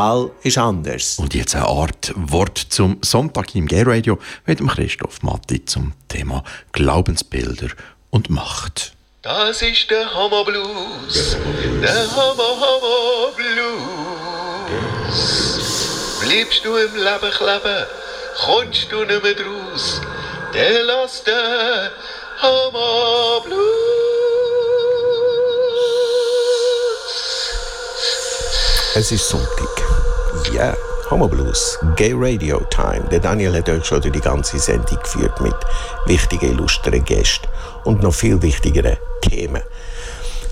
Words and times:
Wahl 0.00 0.30
ist 0.42 0.56
anders. 0.56 1.18
Und 1.18 1.34
jetzt 1.34 1.54
eine 1.54 1.66
Art 1.66 2.14
Wort 2.16 2.56
zum 2.56 2.96
Sonntag 3.02 3.54
im 3.54 3.66
Gay 3.66 3.82
Radio 3.82 4.18
mit 4.46 4.58
dem 4.58 4.68
Christoph 4.68 5.22
Matti 5.22 5.62
zum 5.66 5.92
Thema 6.08 6.42
Glaubensbilder 6.72 7.68
und 8.08 8.30
Macht. 8.30 8.94
Das 9.20 9.60
ist 9.60 9.90
der 9.90 10.06
Hammer 10.14 10.46
Blues, 10.46 11.36
der 11.82 12.10
Hammer 12.16 12.56
Hammer 12.62 13.30
Blues. 13.36 15.10
Bleibst 16.22 16.64
du 16.64 16.76
im 16.76 16.96
Leben 16.96 17.30
kleben, 17.36 17.84
kommst 18.46 18.90
du 18.90 19.04
nicht 19.04 19.22
mehr 19.22 19.34
draus, 19.34 20.00
der 20.54 20.82
lass 20.84 21.22
den 21.24 21.90
Hammer 22.40 23.42
Blues. 23.44 23.69
Es 28.96 29.12
ist 29.12 29.28
Sonntag. 29.28 29.68
Ja, 30.52 30.64
yeah. 30.64 30.76
Homo 31.10 31.28
Blues, 31.28 31.78
Gay 31.94 32.12
Radio 32.12 32.60
Time. 32.70 33.04
Der 33.08 33.20
Daniel 33.20 33.54
hat 33.56 33.68
euch 33.68 33.84
schon 33.84 34.00
durch 34.00 34.12
die 34.12 34.20
ganze 34.20 34.58
Sendung 34.58 34.98
geführt 35.00 35.40
mit 35.40 35.54
wichtigen, 36.06 36.50
illustren 36.50 37.04
Gästen 37.04 37.46
und 37.84 38.02
noch 38.02 38.12
viel 38.12 38.42
wichtigeren 38.42 38.96
Themen. 39.22 39.62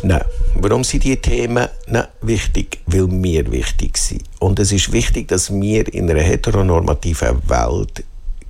Na, 0.04 0.24
warum 0.54 0.84
sind 0.84 1.02
diese 1.02 1.16
Themen 1.16 1.66
na, 1.88 2.06
wichtig? 2.20 2.78
Weil 2.86 3.08
wir 3.10 3.50
wichtig 3.50 3.98
sind. 3.98 4.22
Und 4.38 4.60
es 4.60 4.70
ist 4.70 4.92
wichtig, 4.92 5.26
dass 5.26 5.52
wir 5.52 5.92
in 5.92 6.08
einer 6.08 6.20
heteronormativen 6.20 7.42
Welt 7.48 8.04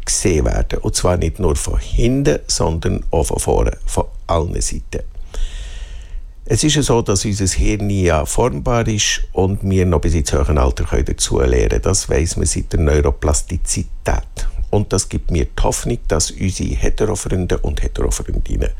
gesehen 0.05 0.45
werden. 0.45 0.81
Und 0.81 0.97
zwar 0.97 1.17
nicht 1.17 1.39
nur 1.39 1.57
von 1.57 1.79
hinten, 1.79 2.41
sondern 2.47 3.05
auch 3.11 3.25
von 3.25 3.39
vorne, 3.39 3.79
von 3.87 4.05
allen 4.27 4.61
Seiten. 4.61 5.03
Es 6.51 6.65
ist 6.65 6.77
ja 6.77 6.83
so, 6.83 7.03
dass 7.03 7.27
unser 7.27 7.47
Hirn 7.47 7.91
ja 7.91 8.25
formbar 8.25 8.89
ist 8.89 9.21
und 9.33 9.69
wir 9.69 9.85
noch 9.85 10.01
bis 10.01 10.15
ins 10.15 10.33
höhere 10.33 10.59
Alter 10.59 11.03
dazu 11.03 11.41
lernen 11.41 11.83
Das 11.83 12.09
weiss 12.09 12.39
man 12.39 12.47
seit 12.47 12.73
der 12.73 12.81
Neuroplastizität. 12.81 14.49
Und 14.71 14.91
das 14.95 15.11
gibt 15.11 15.31
mir 15.31 15.45
die 15.45 15.63
Hoffnung, 15.63 15.99
dass 16.09 16.31
unsere 16.31 16.71
Heterofreunde 16.71 17.59
und 17.59 17.83
Heterofreundinnen 17.83 18.71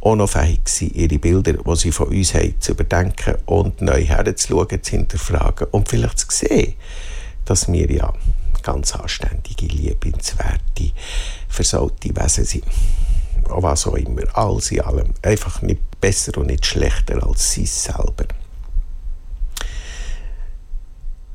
auch 0.00 0.16
noch 0.16 0.30
fähig 0.30 0.66
sind, 0.66 0.96
ihre 0.96 1.18
Bilder, 1.18 1.52
die 1.52 1.76
sie 1.76 1.92
von 1.92 2.08
uns 2.08 2.32
haben, 2.32 2.58
zu 2.58 2.72
überdenken 2.72 3.34
und 3.44 3.82
neu 3.82 4.02
herzuschauen, 4.06 4.82
zu 4.82 4.90
hinterfragen 4.92 5.66
und 5.70 5.90
vielleicht 5.90 6.18
zu 6.20 6.26
sehen, 6.30 6.72
dass 7.44 7.70
wir 7.70 7.90
ja 7.90 8.14
ganz 8.62 8.96
anständige, 8.96 9.66
liebenswerte, 9.66 10.92
versaute 11.50 12.16
Wesen 12.16 12.46
sind 12.46 12.64
was 13.50 13.86
auch 13.86 13.94
immer, 13.94 14.22
alles 14.36 14.70
in 14.70 14.80
allem. 14.80 15.12
Einfach 15.22 15.62
nicht 15.62 16.00
besser 16.00 16.36
und 16.38 16.46
nicht 16.46 16.66
schlechter 16.66 17.26
als 17.26 17.52
sie 17.52 17.66
selber. 17.66 18.26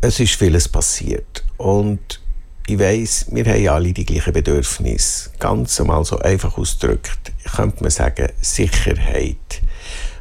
Es 0.01 0.19
ist 0.19 0.35
vieles 0.35 0.67
passiert 0.67 1.43
und 1.57 2.19
ich 2.65 2.79
weiß, 2.79 3.27
wir 3.31 3.45
haben 3.45 3.67
alle 3.67 3.93
die 3.93 4.05
gleichen 4.05 4.33
Bedürfnisse. 4.33 5.31
Ganz 5.39 5.79
einmal 5.81 6.05
so 6.05 6.17
einfach 6.19 6.57
ausgedrückt, 6.57 7.33
könnte 7.55 7.83
man 7.83 7.91
sagen, 7.91 8.29
Sicherheit, 8.41 9.61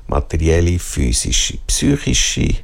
materielle, 0.09 0.79
physische, 0.79 1.59
psychische 1.67 2.57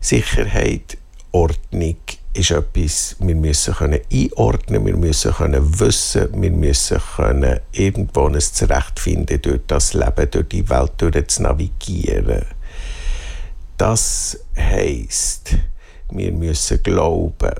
Sicherheit, 0.00 0.98
Ordnung, 1.30 1.96
ist 2.36 2.50
etwas, 2.50 3.16
wir 3.18 3.34
müssen 3.34 3.74
können 3.74 4.00
einordnen, 4.12 4.84
wir 4.84 4.96
müssen 4.96 5.32
können 5.32 5.80
wissen, 5.80 6.28
wir 6.40 6.50
müssen 6.50 7.00
können 7.16 7.60
irgendwo 7.72 8.26
ein 8.26 8.40
Zurechtfinden 8.40 9.40
durch 9.42 9.60
das 9.66 9.94
Leben, 9.94 10.30
durch 10.30 10.48
die 10.48 10.68
Welt 10.68 10.92
durch 10.98 11.26
zu 11.28 11.42
navigieren. 11.42 12.44
Das 13.76 14.38
heißt, 14.56 15.56
wir 16.10 16.32
müssen 16.32 16.82
glauben. 16.82 17.54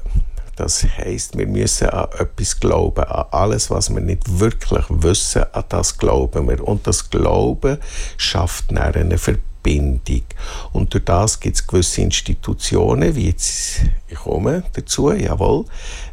Das 0.56 0.84
heißt, 0.84 1.36
wir 1.36 1.46
müssen 1.46 1.90
an 1.90 2.08
etwas 2.18 2.58
glauben, 2.58 3.04
an 3.04 3.26
alles, 3.30 3.70
was 3.70 3.90
wir 3.90 4.00
nicht 4.00 4.22
wirklich 4.40 4.84
wissen, 4.88 5.44
an 5.52 5.64
das 5.68 5.98
glauben 5.98 6.48
wir. 6.48 6.66
Und 6.66 6.86
das 6.86 7.10
Glauben 7.10 7.78
schafft 8.16 8.74
eine 8.74 9.18
Verbindung 9.18 9.55
Verbindung. 9.66 10.22
Und 10.72 10.94
durch 10.94 11.04
das 11.04 11.40
gibt 11.40 11.56
es 11.56 11.66
gewisse 11.66 12.02
Institutionen, 12.02 13.14
wie 13.16 13.28
jetzt, 13.28 13.80
ich 14.08 14.16
komme 14.16 14.62
dazu, 14.72 15.10
jawohl, 15.10 15.64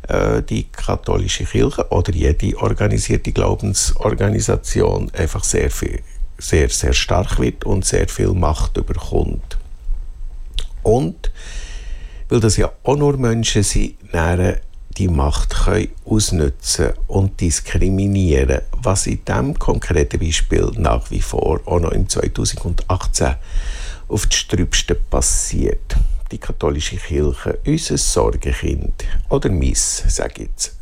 äh, 0.07 0.41
die 0.41 0.63
katholische 0.63 1.45
Kirche 1.45 1.87
oder 1.91 2.11
jede 2.11 2.57
organisierte 2.57 3.31
Glaubensorganisation 3.31 5.11
einfach 5.13 5.43
sehr, 5.43 5.69
viel, 5.69 6.01
sehr, 6.37 6.69
sehr 6.69 6.93
stark 6.93 7.39
wird 7.39 7.63
und 7.63 7.85
sehr 7.85 8.07
viel 8.07 8.33
Macht 8.33 8.77
überkommt. 8.77 9.57
Und 10.81 11.31
weil 12.29 12.39
das 12.39 12.57
ja 12.57 12.71
auch 12.83 12.97
nur 12.97 13.17
Menschen 13.17 13.63
sind, 13.63 13.95
die 14.97 15.07
Macht 15.07 15.55
können 15.65 15.89
ausnutzen 16.05 16.91
und 17.07 17.39
diskriminieren, 17.41 18.61
was 18.81 19.07
in 19.07 19.23
diesem 19.25 19.57
konkreten 19.57 20.19
Beispiel 20.19 20.71
nach 20.75 21.09
wie 21.11 21.21
vor 21.21 21.61
auch 21.65 21.79
noch 21.79 21.91
im 21.91 22.07
2018 22.07 23.35
auf 24.07 24.27
die 24.27 24.35
Strübsten 24.35 24.97
passiert. 25.09 25.95
Die 26.31 26.37
katholische 26.37 26.97
Kirche, 26.97 27.59
unser 27.65 27.97
Sorgekind, 27.97 29.05
oder 29.29 29.49
miss, 29.49 30.03
sage 30.07 30.43
ich 30.43 30.47
jetzt, 30.47 30.75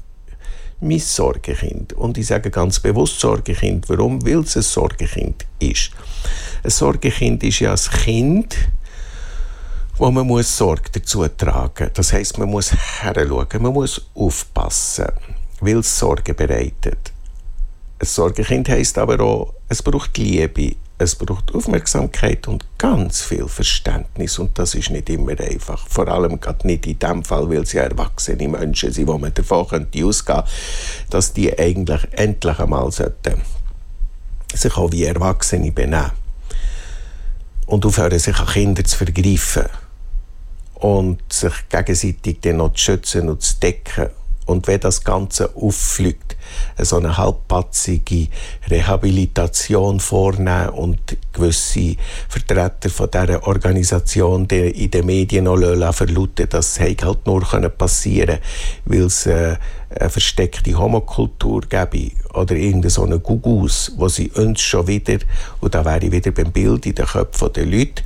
mein 0.82 1.00
Sorgekind. 1.00 1.94
Und 1.94 2.18
ich 2.18 2.28
sage 2.28 2.50
ganz 2.50 2.80
bewusst 2.80 3.20
Sorgekind. 3.20 3.88
Warum? 3.88 4.26
Weil 4.26 4.40
es 4.40 4.58
ein 4.58 4.64
Sorgekind 4.64 5.46
ist. 5.60 5.92
Ein 6.64 6.72
Sorgekind 6.72 7.44
ist 7.44 7.60
ja 7.60 7.72
ein 7.72 8.00
Kind, 8.04 8.56
wo 9.98 10.12
man 10.12 10.28
muss 10.28 10.56
Sorge 10.56 10.90
dazu 10.92 11.28
tragen 11.28 11.86
muss. 11.86 11.94
Das 11.94 12.14
heisst, 12.14 12.38
man 12.38 12.50
muss 12.50 12.72
heranschauen, 12.72 13.62
man 13.62 13.74
muss 13.74 14.02
aufpassen, 14.16 15.10
weil 15.60 15.80
es 15.80 15.98
Sorge 15.98 16.34
bereitet. 16.34 17.12
Ein 18.00 18.08
Sorgekind 18.08 18.70
heisst 18.70 18.98
aber 18.98 19.20
auch, 19.20 19.54
es 19.70 19.84
braucht 19.84 20.18
Liebe, 20.18 20.76
es 20.98 21.16
braucht 21.16 21.54
Aufmerksamkeit 21.54 22.48
und 22.48 22.66
ganz 22.78 23.22
viel 23.22 23.48
Verständnis 23.48 24.40
und 24.40 24.58
das 24.58 24.76
ist 24.76 24.90
nicht 24.90 25.10
immer 25.10 25.40
einfach. 25.40 25.88
Vor 25.88 26.08
allem 26.08 26.40
gerade 26.40 26.66
nicht 26.68 26.88
in 26.88 27.00
dem 27.00 27.24
Fall, 27.24 27.50
weil 27.50 27.66
sie 27.66 27.78
erwachsene 27.78 28.48
Menschen 28.48 28.92
sind, 28.92 29.08
wo 29.08 29.18
man 29.18 29.34
davon 29.34 29.68
könnte 29.68 30.06
ausgehen, 30.06 30.44
dass 31.10 31.34
die 31.34 31.58
eigentlich 31.58 32.08
endlich 32.12 32.60
einmal 32.60 32.92
sollten 32.92 33.42
sich 34.54 34.78
auch 34.78 34.92
wie 34.92 35.06
Erwachsene 35.06 35.72
benehmen 35.72 36.12
und 37.66 37.86
aufhören, 37.86 38.20
sich 38.20 38.38
an 38.38 38.48
Kinder 38.48 38.84
zu 38.84 38.98
vergreifen 38.98 39.66
und 40.82 41.22
sich 41.32 41.54
gegenseitig 41.70 42.40
dann 42.42 42.58
noch 42.58 42.74
zu 42.74 42.84
schützen 42.84 43.30
und 43.30 43.42
zu 43.42 43.60
decken. 43.60 44.10
Und 44.48 44.68
wenn 44.68 44.80
das 44.80 45.04
Ganze 45.04 45.56
auffliegt, 45.56 46.36
so 46.78 46.98
eine 46.98 47.16
halbpatzige 47.16 48.28
Rehabilitation 48.70 50.00
vornehmen 50.00 50.70
und 50.70 51.00
gewisse 51.32 51.96
Vertreter 52.28 52.90
von 52.90 53.10
dieser 53.12 53.48
Organisation 53.48 54.48
in 54.48 54.92
den 54.92 55.06
Medien 55.06 55.46
noch 55.46 55.94
verlauten, 55.94 56.48
das 56.50 56.80
hätte 56.80 57.06
halt 57.06 57.26
nur 57.26 57.42
passieren 57.70 58.40
weil 58.86 59.02
es 59.04 59.28
äh, 59.28 59.58
eine 60.00 60.10
versteckte 60.10 60.78
Homokultur 60.78 61.62
gäbe 61.62 62.12
oder 62.34 62.56
irgendeine 62.56 62.90
so 62.90 63.04
eine 63.04 63.20
Gugus, 63.20 63.92
wo 63.98 64.08
sie 64.08 64.32
uns 64.32 64.62
schon 64.62 64.88
wieder, 64.88 65.18
und 65.60 65.76
da 65.76 65.84
wäre 65.84 66.06
ich 66.06 66.12
wieder 66.12 66.32
beim 66.32 66.52
Bild 66.52 66.86
in 66.86 66.96
den 66.96 67.06
Köpfen 67.06 67.52
der 67.54 67.66
Leute, 67.66 68.04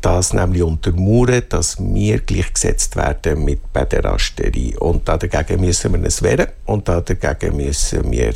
das 0.00 0.32
nämlich 0.32 0.62
untermauern, 0.62 1.42
dass 1.48 1.78
wir 1.78 2.18
gleichgesetzt 2.18 2.96
werden 2.96 3.44
mit 3.44 3.72
Päderasterie. 3.72 4.78
Und 4.78 5.08
dagegen 5.08 5.60
müssen 5.60 5.92
wir 5.94 6.06
es 6.06 6.22
wehren 6.22 6.48
und 6.66 6.88
dagegen 6.88 7.56
müssen 7.56 8.10
wir 8.10 8.34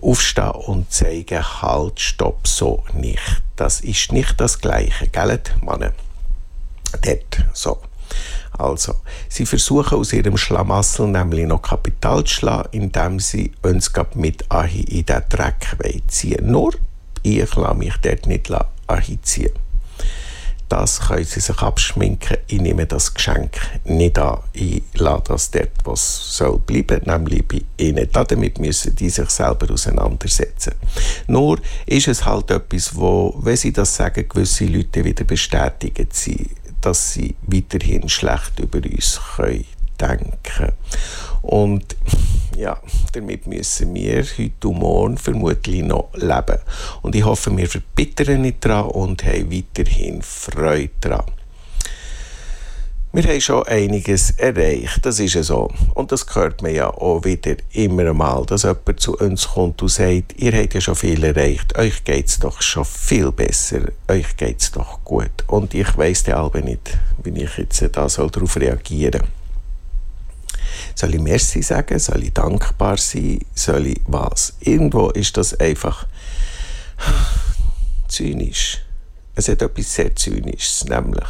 aufstehen 0.00 0.50
und 0.50 0.92
zeigen, 0.92 1.44
halt, 1.62 2.00
stopp, 2.00 2.46
so 2.46 2.82
nicht. 2.94 3.42
Das 3.56 3.80
ist 3.80 4.12
nicht 4.12 4.40
das 4.40 4.60
Gleiche, 4.60 5.08
gell, 5.08 5.40
Mann? 5.62 5.92
Dort, 7.02 7.44
so. 7.52 7.78
Also, 8.58 8.94
sie 9.28 9.46
versuchen 9.46 9.98
aus 9.98 10.12
ihrem 10.12 10.36
Schlamassel 10.36 11.08
nämlich 11.08 11.46
noch 11.46 11.62
Kapital 11.62 12.24
zu 12.24 12.34
schlagen, 12.34 12.68
indem 12.72 13.18
sie 13.18 13.52
uns 13.62 13.90
mit 14.14 14.50
Ahi 14.50 14.82
in 14.82 15.06
den 15.06 15.22
Dreck 15.28 15.76
ziehen 16.08 16.50
Nur 16.50 16.74
ich 17.22 17.54
lasse 17.56 17.74
mich 17.74 17.96
dort 18.02 18.26
nicht 18.26 18.50
Ahi 18.86 19.18
ziehen. 19.22 19.52
Das 20.68 20.98
können 20.98 21.24
sie 21.24 21.40
sich 21.40 21.58
abschminken. 21.58 22.38
Ich 22.46 22.60
nehme 22.60 22.86
das 22.86 23.12
Geschenk 23.12 23.60
nicht 23.84 24.18
an. 24.18 24.40
Ich 24.52 24.82
lasse 24.94 25.22
das 25.28 25.50
dort, 25.50 25.70
was 25.84 26.36
soll 26.36 26.58
bleiben, 26.58 27.02
nämlich 27.04 27.46
bei 27.46 27.62
ihnen. 27.76 28.08
Damit 28.10 28.58
müssen 28.58 28.96
die 28.96 29.10
sich 29.10 29.30
selber 29.30 29.72
auseinandersetzen. 29.72 30.74
Nur 31.26 31.58
ist 31.86 32.08
es 32.08 32.24
halt 32.24 32.50
etwas, 32.50 32.96
wo, 32.96 33.34
wenn 33.40 33.56
sie 33.56 33.72
das 33.72 33.94
sagen, 33.94 34.26
gewisse 34.28 34.64
Leute 34.64 35.04
wieder 35.04 35.24
bestätigen 35.24 36.08
sie 36.10 36.48
dass 36.84 37.12
sie 37.14 37.34
weiterhin 37.46 38.08
schlecht 38.08 38.58
über 38.60 38.78
uns 38.78 39.20
können 39.36 39.64
denken 40.00 40.72
Und 41.42 41.96
ja, 42.56 42.78
damit 43.12 43.46
müssen 43.46 43.94
wir 43.94 44.24
heute 44.24 44.68
und 44.68 44.78
morgen 44.78 45.18
vermutlich 45.18 45.82
noch 45.82 46.10
leben. 46.14 46.58
Und 47.02 47.14
ich 47.14 47.24
hoffe, 47.24 47.56
wir 47.56 47.68
verbittern 47.68 48.42
nicht 48.42 48.64
daran 48.64 48.90
und 48.90 49.24
haben 49.24 49.52
weiterhin 49.52 50.22
Freude 50.22 50.90
daran. 51.00 51.30
Wir 53.14 53.22
haben 53.22 53.40
schon 53.40 53.62
einiges 53.68 54.32
erreicht, 54.32 55.06
das 55.06 55.20
ist 55.20 55.34
ja 55.34 55.44
so. 55.44 55.70
Und 55.94 56.10
das 56.10 56.26
hört 56.34 56.62
man 56.62 56.74
ja 56.74 56.88
auch 56.88 57.24
wieder 57.24 57.54
immer 57.72 58.12
mal, 58.12 58.44
dass 58.44 58.64
jemand 58.64 58.98
zu 58.98 59.16
uns 59.16 59.46
kommt 59.48 59.80
und 59.82 59.88
sagt, 59.88 60.34
ihr 60.36 60.52
habt 60.52 60.74
ja 60.74 60.80
schon 60.80 60.96
viel 60.96 61.22
erreicht, 61.22 61.78
euch 61.78 62.02
geht 62.02 62.26
es 62.26 62.40
doch 62.40 62.60
schon 62.60 62.84
viel 62.84 63.30
besser, 63.30 63.82
euch 64.08 64.36
geht 64.36 64.60
es 64.60 64.72
doch 64.72 65.04
gut. 65.04 65.30
Und 65.46 65.74
ich 65.74 65.96
weiss 65.96 66.24
dann 66.24 66.34
aber 66.34 66.60
nicht, 66.60 66.98
wie 67.22 67.40
ich 67.40 67.56
jetzt 67.56 67.84
da 67.92 68.08
soll 68.08 68.30
darauf 68.30 68.56
reagieren 68.56 69.20
soll. 69.20 69.28
Soll 70.96 71.14
ich 71.14 71.20
Merci 71.20 71.62
sagen? 71.62 71.98
Soll 72.00 72.24
ich 72.24 72.32
dankbar 72.32 72.96
sein? 72.96 73.38
Soll 73.54 73.86
ich 73.86 74.00
was? 74.06 74.54
Irgendwo 74.60 75.10
ist 75.10 75.36
das 75.36 75.54
einfach 75.60 76.06
zynisch. 78.08 78.80
Es 79.36 79.48
hat 79.48 79.62
etwas 79.62 79.94
sehr 79.94 80.14
Zynisches, 80.14 80.84
nämlich 80.84 81.28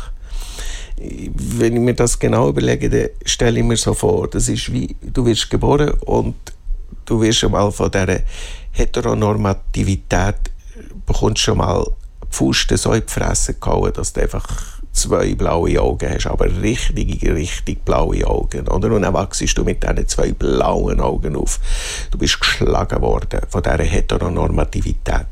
wenn 0.97 1.75
ich 1.75 1.81
mir 1.81 1.95
das 1.95 2.19
genau 2.19 2.49
überlege, 2.49 2.89
dann 2.89 3.09
stelle 3.25 3.59
ich 3.59 3.65
mir 3.65 3.77
so 3.77 3.95
vor, 3.95 4.29
das 4.29 4.49
ist 4.49 4.73
wie, 4.73 4.95
du 5.03 5.27
wirst 5.27 5.51
geboren 5.51 5.91
und 6.07 6.37
du 7.05 7.21
wirst 7.21 7.41
schon 7.41 7.53
mal 7.53 7.71
von 7.73 7.91
dieser 7.91 8.21
Heteronormativität, 8.73 10.37
bekommst 11.07 11.43
schon 11.43 11.59
mal 11.59 11.85
die 11.85 12.37
Fusten 12.37 12.77
so 12.77 12.93
in 12.93 13.03
die 13.07 13.13
Fresse 13.13 13.55
gehauen, 13.55 13.93
dass 13.93 14.13
du 14.13 14.23
einfach 14.23 14.47
zwei 14.93 15.35
blaue 15.35 15.81
Augen 15.81 16.09
hast, 16.09 16.27
aber 16.27 16.47
richtig, 16.63 17.23
richtig 17.25 17.85
blaue 17.85 18.25
Augen. 18.27 18.69
Oder? 18.69 18.93
Und 18.93 19.03
dann 19.03 19.13
wachst 19.13 19.59
du 19.59 19.65
mit 19.65 19.83
diesen 19.83 20.09
zwei 20.09 20.33
blauen 20.33 21.01
Augen 21.01 21.37
auf. 21.37 21.61
Du 22.11 22.19
bist 22.19 22.41
geschlagen 22.41 23.03
worden 23.03 23.41
von 23.49 23.63
dieser 23.63 23.83
Heteronormativität. 23.83 25.27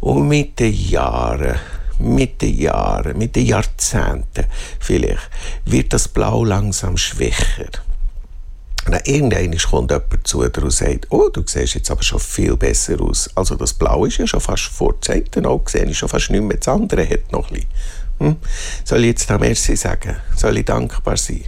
Und 0.00 0.28
mit 0.28 0.58
den 0.58 0.72
Jahren 0.72 1.56
mit 1.98 2.42
den 2.42 2.58
Jahren, 2.58 3.16
mit 3.18 3.36
den 3.36 3.46
Jahrzehnten 3.46 4.46
vielleicht, 4.78 5.30
wird 5.64 5.92
das 5.92 6.08
Blau 6.08 6.44
langsam 6.44 6.96
schwächer. 6.96 7.70
Irgendwann 9.04 9.56
kommt 9.58 9.90
jemand 9.90 10.26
zu 10.26 10.48
dir 10.48 10.62
und 10.62 10.70
sagt, 10.70 11.06
oh, 11.10 11.28
du 11.28 11.42
siehst 11.44 11.74
jetzt 11.74 11.90
aber 11.90 12.04
schon 12.04 12.20
viel 12.20 12.56
besser 12.56 13.00
aus. 13.00 13.28
Also 13.34 13.56
das 13.56 13.74
Blau 13.74 14.04
ist 14.04 14.18
ja 14.18 14.26
schon 14.26 14.40
fast 14.40 14.64
vor 14.64 15.00
Zeiten 15.00 15.44
auch 15.44 15.64
gesehen, 15.64 15.88
ist 15.88 15.96
schon 15.96 16.08
fast 16.08 16.30
nicht 16.30 16.42
mehr. 16.42 16.56
Das 16.56 16.68
andere 16.68 17.08
hat 17.08 17.32
noch 17.32 17.50
ein. 17.50 17.64
Hm? 18.18 18.36
Soll 18.84 19.00
ich 19.00 19.06
jetzt 19.06 19.28
da 19.28 19.38
Merci 19.38 19.74
sagen? 19.74 20.16
Soll 20.36 20.58
ich 20.58 20.64
dankbar 20.64 21.16
sein? 21.16 21.42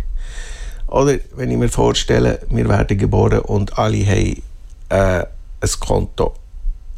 Oder 0.89 1.19
wenn 1.37 1.51
ich 1.51 1.57
mir 1.57 1.69
vorstelle, 1.69 2.41
wir 2.51 2.69
werden 2.69 2.99
geboren 2.99 3.41
und 3.41 3.79
alle 3.79 4.05
haben 4.05 4.43
äh, 4.89 5.25
ein 5.61 5.71
Konto, 5.81 6.35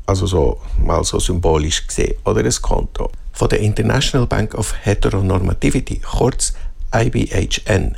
also 0.07 0.27
so 0.27 0.61
mal 0.79 1.05
so 1.05 1.19
symbolisch 1.19 1.87
gesehen, 1.87 2.15
oder 2.25 2.41
ein 2.41 2.55
Konto 2.63 3.11
von 3.33 3.49
der 3.49 3.61
International 3.61 4.27
Bank 4.27 4.55
of 4.55 4.75
Heteronormativity, 4.83 6.01
kurz 6.01 6.55
IBHN. 6.95 7.97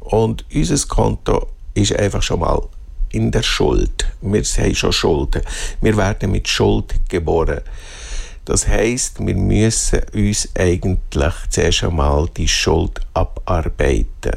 Und 0.00 0.44
unser 0.54 0.86
Konto 0.86 1.48
ist 1.74 1.96
einfach 1.96 2.22
schon 2.22 2.40
mal 2.40 2.62
in 3.10 3.30
der 3.30 3.42
Schuld. 3.42 4.06
Wir 4.20 4.42
haben 4.42 4.74
schon 4.74 4.92
Schulden. 4.92 5.42
Wir 5.80 5.96
werden 5.96 6.30
mit 6.30 6.48
Schuld 6.48 6.94
geboren. 7.08 7.60
Das 8.44 8.66
heißt, 8.66 9.24
wir 9.24 9.34
müssen 9.34 10.00
uns 10.14 10.48
eigentlich 10.56 11.34
zuerst 11.50 11.84
einmal 11.84 12.28
die 12.36 12.48
Schuld 12.48 13.00
abarbeiten. 13.14 14.32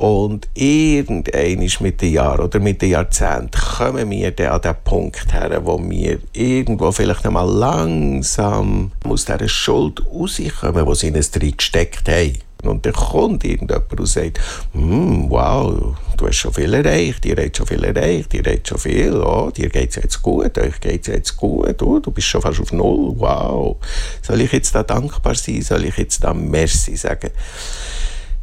Und 0.00 0.48
irgendein 0.54 1.70
mit 1.80 2.00
den 2.00 2.14
Jahren 2.14 2.40
oder 2.40 2.58
mit 2.58 2.80
den 2.80 2.88
Jahrzehnten 2.88 3.50
kommen 3.50 4.10
wir 4.10 4.30
dann 4.30 4.52
an 4.52 4.62
den 4.62 4.74
Punkt 4.82 5.30
her, 5.34 5.60
wo 5.62 5.78
wir 5.78 6.18
irgendwo 6.32 6.90
vielleicht 6.90 7.26
einmal 7.26 7.46
langsam 7.46 8.92
aus 9.04 9.26
dieser 9.26 9.46
Schuld 9.46 10.00
rauskommen, 10.06 10.86
die 10.86 10.94
sie 10.94 11.08
in 11.08 11.16
uns 11.16 11.30
drin 11.30 11.54
gesteckt 11.54 12.08
haben. 12.08 12.38
Und 12.62 12.86
dann 12.86 12.94
kommt 12.94 13.44
irgendjemand 13.44 14.00
und 14.00 14.06
sagt, 14.06 14.40
hm, 14.72 15.28
wow, 15.28 15.94
du 16.16 16.26
hast 16.26 16.36
schon 16.36 16.54
viel 16.54 16.72
erreicht, 16.72 17.26
ihr 17.26 17.36
habt 17.36 17.58
schon 17.58 17.66
viel 17.66 17.84
erreicht, 17.84 18.32
ihr 18.32 18.42
habt 18.42 18.68
schon 18.68 18.78
viel, 18.78 19.20
oh, 19.20 19.50
dir 19.50 19.68
geht 19.68 19.90
es 19.90 19.96
jetzt 19.96 20.22
gut, 20.22 20.56
euch 20.56 20.80
geht 20.80 21.02
es 21.02 21.08
jetzt 21.08 21.36
gut, 21.36 21.82
oh, 21.82 21.98
du 21.98 22.10
bist 22.10 22.26
schon 22.26 22.40
fast 22.40 22.58
auf 22.58 22.72
Null, 22.72 23.12
wow. 23.18 23.76
Soll 24.22 24.40
ich 24.40 24.52
jetzt 24.52 24.74
da 24.74 24.82
dankbar 24.82 25.34
sein, 25.34 25.60
soll 25.60 25.84
ich 25.84 25.98
jetzt 25.98 26.24
da 26.24 26.32
Merci 26.32 26.96
sagen? 26.96 27.32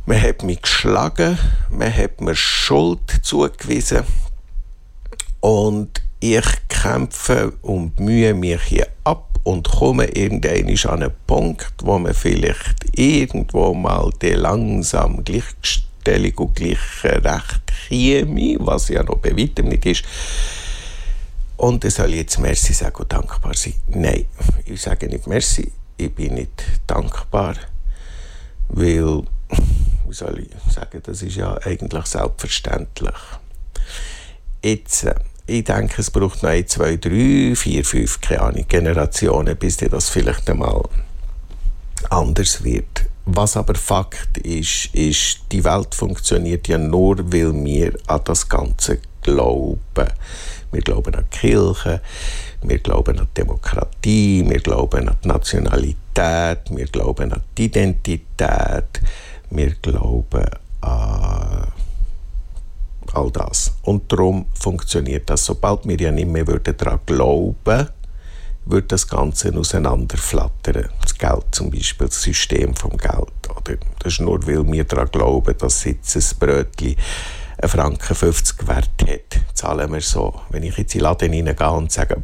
Man 0.07 0.21
hat 0.21 0.41
mich 0.41 0.61
geschlagen, 0.61 1.37
man 1.69 1.93
hat 1.93 2.21
mir 2.21 2.33
Schuld 2.33 3.01
zugewiesen 3.23 4.03
und 5.41 6.01
ich 6.21 6.45
kämpfe 6.69 7.51
und 7.61 7.99
mühe 7.99 8.33
mich 8.33 8.61
hier 8.61 8.87
ab 9.03 9.37
und 9.43 9.67
komme 9.67 10.05
irgendwann 10.05 10.93
an 10.93 11.03
einen 11.03 11.15
Punkt, 11.27 11.73
wo 11.83 11.99
man 11.99 12.13
vielleicht 12.13 12.97
irgendwo 12.97 13.73
mal 13.73 14.09
die 14.21 14.29
langsam 14.29 15.25
Gleichstellung 15.25 16.37
und 16.37 16.55
Gleichrecht 16.55 17.61
käme, 17.89 18.55
was 18.61 18.87
ja 18.87 19.03
noch 19.03 19.17
bei 19.17 19.35
weitem 19.37 19.67
nicht 19.67 19.85
ist. 19.85 20.05
Und 21.57 21.83
dann 21.83 21.91
soll 21.91 22.11
ich 22.11 22.19
jetzt 22.19 22.39
Merci 22.39 22.71
sagen 22.71 22.95
und 22.95 23.11
dankbar 23.11 23.55
sein. 23.55 23.73
Nein, 23.89 24.23
ich 24.63 24.81
sage 24.81 25.09
nicht 25.09 25.27
Merci, 25.27 25.69
ich 25.97 26.15
bin 26.15 26.35
nicht 26.35 26.63
dankbar, 26.87 27.55
weil 28.69 29.23
wie 30.07 30.13
soll 30.13 30.39
ich 30.39 30.73
sagen, 30.73 31.01
das 31.03 31.21
ist 31.21 31.35
ja 31.35 31.57
eigentlich 31.63 32.05
selbstverständlich. 32.05 33.15
Jetzt, 34.63 35.03
äh, 35.03 35.15
ich 35.45 35.63
denke, 35.63 36.01
es 36.01 36.11
braucht 36.11 36.43
noch 36.43 36.49
ein, 36.49 36.67
zwei, 36.67 36.97
drei, 36.97 37.53
vier, 37.55 37.85
fünf, 37.85 38.19
keine 38.21 38.41
Ahnung, 38.41 38.65
Generationen, 38.67 39.55
bis 39.55 39.77
das 39.77 40.09
vielleicht 40.09 40.49
einmal 40.49 40.83
anders 42.09 42.63
wird. 42.63 43.05
Was 43.25 43.57
aber 43.57 43.75
Fakt 43.75 44.37
ist, 44.37 44.93
ist, 44.93 45.39
die 45.51 45.63
Welt 45.63 45.93
funktioniert 45.93 46.67
ja 46.67 46.77
nur, 46.77 47.17
weil 47.31 47.53
wir 47.53 47.93
an 48.07 48.21
das 48.23 48.47
Ganze 48.47 48.99
glauben. 49.21 50.07
Wir 50.71 50.81
glauben 50.81 51.13
an 51.15 51.25
die 51.31 51.37
Kirche, 51.37 52.01
wir 52.61 52.79
glauben 52.79 53.19
an 53.19 53.27
die 53.29 53.41
Demokratie, 53.41 54.45
wir 54.47 54.59
glauben 54.59 55.09
an 55.09 55.17
die 55.23 55.27
Nationalität, 55.27 56.59
wir 56.69 56.85
glauben 56.85 57.33
an 57.33 57.43
die 57.57 57.65
Identität, 57.65 59.01
wir 59.49 59.71
glauben 59.75 60.45
an 60.81 61.71
all 63.13 63.31
das. 63.31 63.73
Und 63.83 64.11
darum 64.11 64.45
funktioniert 64.53 65.29
das. 65.29 65.45
Sobald 65.45 65.87
wir 65.87 65.97
ja 65.97 66.11
nicht 66.11 66.27
mehr 66.27 66.43
daran 66.43 66.99
glauben 67.05 67.87
würde 68.69 68.87
das 68.87 69.07
Ganze 69.07 69.55
auseinanderflattern. 69.57 70.89
Das 71.01 71.17
Geld 71.17 71.45
zum 71.51 71.71
Beispiel, 71.71 72.07
das 72.07 72.21
System 72.21 72.75
vom 72.75 72.97
Geld. 72.97 73.31
Oder? 73.49 73.77
Das 73.99 74.13
ist 74.13 74.19
nur, 74.19 74.45
weil 74.45 74.69
wir 74.69 74.83
daran 74.83 75.09
glauben, 75.09 75.57
dass 75.57 75.85
jetzt 75.85 76.15
ein 76.15 76.37
Brötchen 76.39 76.95
einen 77.59 77.69
Franken 77.69 78.15
50 78.15 78.67
wert 78.67 78.89
hat. 79.07 79.41
Zahlen 79.53 79.91
wir 79.91 80.01
so. 80.01 80.41
Wenn 80.49 80.63
ich 80.63 80.77
jetzt 80.77 80.93
in 80.95 80.99
den 80.99 81.03
Laden 81.03 81.33
hineingehe 81.33 81.71
und 81.71 81.91
sage, 81.91 82.23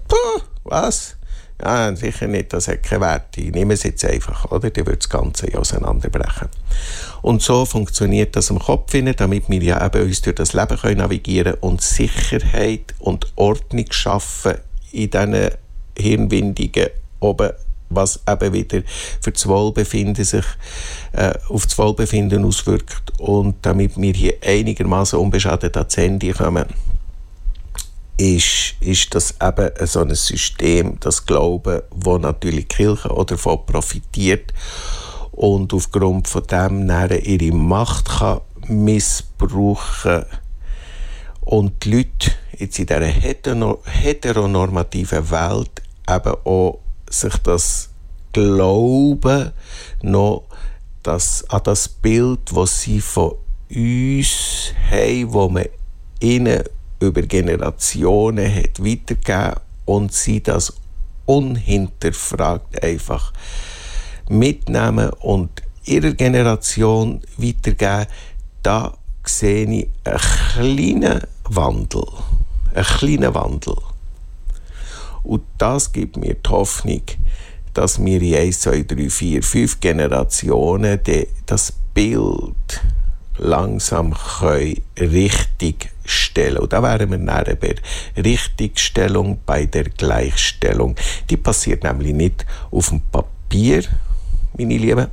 was? 0.66 1.16
Ja, 1.62 1.96
sicher 1.96 2.28
nicht, 2.28 2.52
das 2.52 2.68
hat 2.68 2.84
keinen 2.84 3.02
Wert. 3.02 3.38
Ich 3.38 3.52
nehme 3.52 3.74
es 3.76 3.84
jetzt 3.84 4.04
einfach, 4.06 4.52
oder? 4.52 4.70
Dann 4.70 4.86
wird 4.86 5.04
das 5.04 5.10
Ganze 5.10 5.48
auseinanderbrechen. 5.58 6.50
Und 7.22 7.42
so 7.42 7.66
funktioniert 7.66 8.36
das 8.36 8.50
im 8.50 8.60
Kopf, 8.60 8.92
damit 8.92 9.50
wir 9.50 9.64
ja 9.64 9.86
eben 9.86 10.04
uns 10.04 10.22
durch 10.22 10.36
das 10.36 10.54
Leben 10.54 10.78
können 10.78 10.98
navigieren 10.98 11.54
und 11.62 11.82
Sicherheit 11.82 12.94
und 13.00 13.32
Ordnung 13.36 13.86
schaffen 13.92 14.56
in 14.92 15.10
diesen 15.10 15.50
Hirnwindungen 15.98 16.90
oben 17.20 17.52
was 17.96 18.20
eben 18.28 18.54
wieder 18.54 18.82
für 19.22 19.32
das 19.32 19.48
Wohlbefinden 19.48 20.26
sich 20.26 20.46
äh, 21.14 21.34
auf 21.50 21.66
das 21.66 21.78
Wohlbefinden 21.78 22.44
auswirkt 22.44 23.20
und 23.20 23.58
damit 23.62 24.00
wir 24.00 24.14
hier 24.14 24.36
einigermaßen 24.44 25.20
unbeschadet 25.20 25.78
ans 25.78 25.98
Ende 25.98 26.34
kommen, 26.34 26.66
ist, 28.18 28.76
ist 28.80 29.14
das 29.16 29.36
eben 29.42 29.72
so 29.86 30.02
ein 30.02 30.14
System, 30.16 30.98
das 31.00 31.26
Glauben, 31.26 31.82
wo 31.90 32.18
natürlich 32.18 32.68
die 32.68 32.76
Kirche 32.76 33.10
oder 33.10 33.36
davon 33.36 33.66
profitiert 33.66 34.54
und 35.32 35.74
aufgrund 35.74 36.28
von 36.28 36.44
dem 36.44 36.90
ihre 36.90 37.56
Macht 37.56 38.20
kann 38.20 38.42
missbrauchen 38.68 40.26
und 41.42 41.84
die 41.84 41.98
Leute 41.98 42.32
jetzt 42.58 42.80
in 42.80 42.86
dieser 42.86 43.02
heteronormativen 43.02 45.30
Welt 45.32 45.82
eben 46.08 46.36
auch 46.46 46.80
sich 47.10 47.36
das 47.38 47.90
Glauben 48.32 49.52
noch 50.02 50.44
das, 51.04 51.48
an 51.50 51.62
das 51.64 51.88
Bild, 51.88 52.40
das 52.54 52.82
sie 52.82 53.00
von 53.02 53.36
uns 53.70 54.74
haben, 54.90 55.34
wo 55.34 55.50
man 55.50 55.66
ihnen 56.20 56.64
über 57.08 57.22
Generationen 57.22 58.54
hat 58.54 58.84
weitergegeben 58.84 59.60
und 59.86 60.14
sie 60.14 60.42
das 60.42 60.74
unhinterfragt 61.26 62.84
einfach 62.84 63.34
mitnehmen 64.30 65.10
und 65.20 65.50
ihrer 65.86 66.12
Generation 66.12 67.22
weitergeben, 67.38 68.08
da 68.62 68.94
sehe 69.26 69.66
ich 69.66 69.88
einen 70.04 70.20
kleinen 70.54 71.22
Wandel. 71.50 72.06
Einen 72.74 72.86
kleinen 72.86 73.34
Wandel. 73.34 73.76
Und 75.24 75.44
das 75.58 75.92
gibt 75.92 76.18
mir 76.18 76.36
die 76.36 76.50
Hoffnung, 76.50 77.02
dass 77.74 78.04
wir 78.04 78.22
in 78.22 78.36
1, 78.36 78.60
2, 78.62 78.84
3, 78.84 79.10
4, 79.10 79.44
5 79.44 79.80
Generationen 79.80 81.00
das 81.46 81.74
Bild 81.94 82.82
langsam 83.38 84.14
richtig 85.00 85.92
stellen 86.06 86.58
Und 86.58 86.74
da 86.74 86.84
wären 86.84 87.10
wir 87.12 87.18
dann 87.18 87.58
bei 87.60 87.76
Richtigstellung 88.18 89.40
bei 89.46 89.66
der 89.66 89.86
Gleichstellung. 89.86 90.96
Die 91.30 91.38
passiert 91.38 91.84
nämlich 91.84 92.14
nicht 92.14 92.46
auf 92.72 92.90
dem 92.90 93.02
Papier, 93.02 93.84
meine 94.58 94.78
Lieben. 94.78 95.08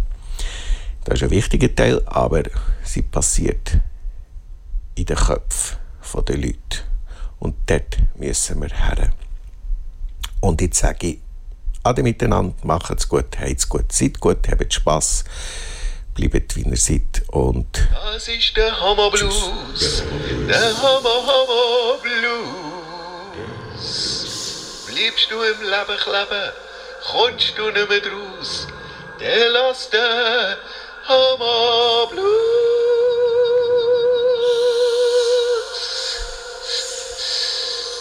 Das 1.04 1.14
ist 1.14 1.22
ein 1.22 1.30
wichtiger 1.30 1.74
Teil, 1.74 2.02
aber 2.06 2.42
sie 2.84 3.02
passiert 3.02 3.78
in 4.94 5.06
den 5.06 5.16
Köpfen 5.16 5.78
der 6.26 6.36
Leute. 6.36 6.58
Und 7.38 7.54
dort 7.66 7.98
müssen 8.16 8.60
wir 8.60 8.68
her. 8.68 9.12
Und 10.40 10.60
jetzt 10.60 10.78
sage 10.78 11.06
ich, 11.06 11.18
alle 11.82 12.02
miteinander, 12.02 12.54
macht 12.62 12.90
es 12.90 13.08
gut, 13.08 13.38
habt's 13.38 13.68
gut, 13.68 13.90
seid 13.92 14.20
gut, 14.20 14.48
habt 14.48 14.72
Spass 14.74 15.24
bleibt 16.14 16.56
wie 16.56 16.62
ihr 16.62 16.76
seid. 16.76 17.22
Und 17.28 17.88
das 17.92 18.28
ist 18.28 18.56
der 18.56 18.80
Hammer 18.80 19.10
Blues. 19.10 20.02
Der 20.48 20.76
Hammer, 20.82 21.26
Hammer 21.26 21.98
Blues. 22.02 22.90
Bleibst 24.86 25.30
du 25.30 25.36
im 25.42 25.62
Leben 25.62 25.98
kleben, 25.98 26.52
kommst 27.10 27.56
du 27.56 27.70
nicht 27.70 27.88
mehr 27.88 28.00
draus. 28.00 28.66
Der 29.20 29.50
lass 29.50 29.90
den 29.90 30.56
Hammer 31.08 32.06
Blues. 32.10 32.70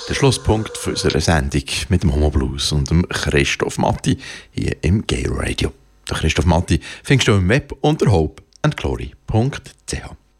Der 0.10 0.16
Schlusspunkt 0.16 0.76
für 0.76 0.90
unsere 0.90 1.22
Sendung 1.22 1.64
mit 1.90 2.02
dem 2.02 2.14
Homo 2.16 2.32
Blues 2.32 2.72
und 2.72 2.90
dem 2.90 3.08
Christoph 3.10 3.78
Matti 3.78 4.18
hier 4.52 4.76
im 4.82 5.06
Gay 5.06 5.28
Radio. 5.30 5.72
Christoph 6.16 6.46
Matti 6.46 6.80
findest 7.04 7.28
du 7.28 7.34
im 7.34 7.50
Web 7.50 7.76
unter 7.82 8.12
hopeandglory.ch. 8.12 10.20